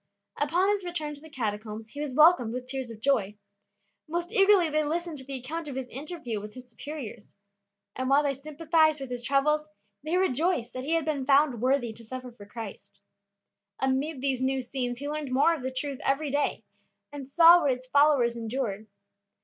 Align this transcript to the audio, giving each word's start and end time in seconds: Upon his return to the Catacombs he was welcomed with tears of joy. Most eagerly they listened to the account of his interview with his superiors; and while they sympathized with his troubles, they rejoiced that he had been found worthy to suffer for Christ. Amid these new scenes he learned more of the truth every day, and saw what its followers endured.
Upon 0.37 0.69
his 0.69 0.83
return 0.83 1.13
to 1.13 1.21
the 1.21 1.29
Catacombs 1.29 1.89
he 1.89 2.01
was 2.01 2.15
welcomed 2.15 2.55
with 2.55 2.65
tears 2.65 2.89
of 2.89 2.99
joy. 3.01 3.35
Most 4.07 4.31
eagerly 4.31 4.67
they 4.67 4.83
listened 4.83 5.19
to 5.19 5.23
the 5.23 5.37
account 5.37 5.67
of 5.67 5.75
his 5.75 5.89
interview 5.89 6.41
with 6.41 6.55
his 6.55 6.67
superiors; 6.67 7.35
and 7.95 8.09
while 8.09 8.23
they 8.23 8.33
sympathized 8.33 8.99
with 8.99 9.11
his 9.11 9.21
troubles, 9.21 9.69
they 10.03 10.17
rejoiced 10.17 10.73
that 10.73 10.85
he 10.85 10.93
had 10.93 11.05
been 11.05 11.27
found 11.27 11.61
worthy 11.61 11.93
to 11.93 12.03
suffer 12.03 12.31
for 12.31 12.47
Christ. 12.47 12.99
Amid 13.77 14.21
these 14.21 14.41
new 14.41 14.59
scenes 14.61 14.97
he 14.97 15.07
learned 15.07 15.31
more 15.31 15.53
of 15.53 15.61
the 15.61 15.69
truth 15.71 15.99
every 16.03 16.31
day, 16.31 16.63
and 17.11 17.29
saw 17.29 17.61
what 17.61 17.71
its 17.73 17.85
followers 17.85 18.35
endured. 18.35 18.87